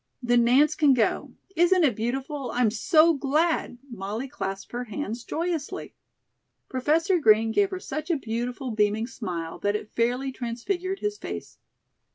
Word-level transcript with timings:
"Then 0.23 0.43
Nance 0.45 0.73
can 0.73 0.95
go. 0.95 1.35
Isn't 1.55 1.83
it 1.83 1.95
beautiful? 1.95 2.49
I 2.49 2.61
am 2.61 2.71
so 2.71 3.13
glad!" 3.13 3.77
Molly 3.87 4.27
clasped 4.27 4.71
her 4.71 4.85
hands 4.85 5.23
joyously. 5.23 5.93
Professor 6.67 7.19
Green 7.19 7.51
gave 7.51 7.69
her 7.69 7.79
such 7.79 8.09
a 8.09 8.17
beautiful, 8.17 8.71
beaming 8.71 9.05
smile 9.05 9.59
that 9.59 9.75
it 9.75 9.91
fairly 9.91 10.31
transfigured 10.31 11.01
his 11.01 11.19
face. 11.19 11.59